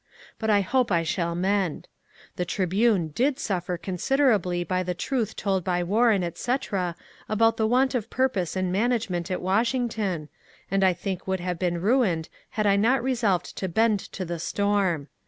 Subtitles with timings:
[0.39, 1.87] But I hope I shall mend.
[2.35, 6.95] The" Tribune" did sufiFer considerably by the truth told by Warren, etc.,
[7.29, 10.29] about the want of purpose and management at Washington,
[10.71, 14.39] and I think would have been ruined had I not resolved to bend to the
[14.39, 15.07] storm.